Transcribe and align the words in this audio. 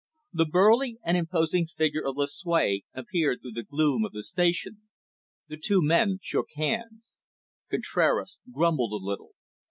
The 0.33 0.47
burly 0.47 0.97
and 1.03 1.15
imposing 1.15 1.67
figure 1.67 2.03
of 2.03 2.17
Lucue 2.17 2.81
appeared 2.95 3.39
through 3.43 3.51
the 3.51 3.61
gloom 3.61 4.03
of 4.03 4.13
the 4.13 4.23
station. 4.23 4.81
The 5.47 5.57
two 5.63 5.79
men 5.83 6.17
shook 6.23 6.47
hands. 6.55 7.19
Contraras 7.69 8.39
grumbled 8.51 8.93
a 8.93 9.05
little. 9.05 9.33